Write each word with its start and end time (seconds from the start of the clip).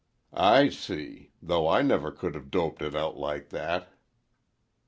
"I 0.33 0.69
see; 0.69 1.29
though 1.43 1.69
I 1.69 1.83
never 1.83 2.09
could 2.11 2.33
have 2.33 2.49
doped 2.49 2.81
it 2.81 2.95
out 2.95 3.17
like 3.17 3.49
that." 3.49 3.93